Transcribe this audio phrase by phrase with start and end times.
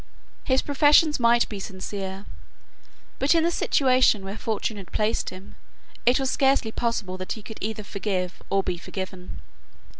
[0.43, 2.25] His professions might be sincere;
[3.19, 5.55] but in the situation where fortune had placed him,
[6.07, 9.41] it was scarcely possible that he could either forgive or be forgiven.